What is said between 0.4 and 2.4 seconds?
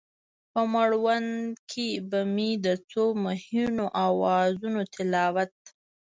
په مړوند کې به